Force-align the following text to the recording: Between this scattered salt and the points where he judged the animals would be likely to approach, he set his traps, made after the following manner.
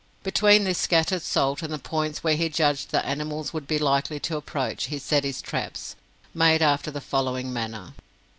Between 0.23 0.63
this 0.63 0.79
scattered 0.79 1.21
salt 1.21 1.61
and 1.61 1.71
the 1.71 1.77
points 1.77 2.23
where 2.23 2.35
he 2.35 2.49
judged 2.49 2.89
the 2.89 3.05
animals 3.05 3.53
would 3.53 3.67
be 3.67 3.77
likely 3.77 4.19
to 4.21 4.35
approach, 4.35 4.85
he 4.85 4.97
set 4.97 5.23
his 5.23 5.43
traps, 5.43 5.95
made 6.33 6.63
after 6.63 6.89
the 6.89 6.99
following 7.01 7.53
manner. 7.53 7.93